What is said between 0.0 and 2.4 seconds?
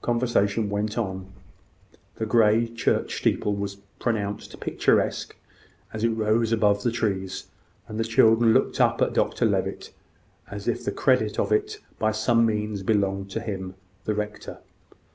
Conversation went on. The